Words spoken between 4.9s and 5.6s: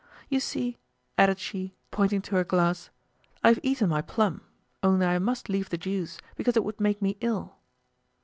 I must